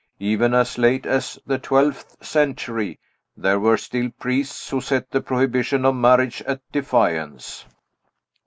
[0.17, 2.99] Even as late as the twelfth century,
[3.37, 7.65] there were still priests who set the prohibition of marriage at defiance."